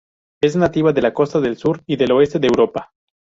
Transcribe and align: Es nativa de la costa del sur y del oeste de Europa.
Es 0.41 0.55
nativa 0.55 0.93
de 0.93 1.01
la 1.03 1.13
costa 1.13 1.39
del 1.39 1.57
sur 1.57 1.83
y 1.85 1.95
del 1.95 2.11
oeste 2.13 2.39
de 2.39 2.47
Europa. 2.47 2.89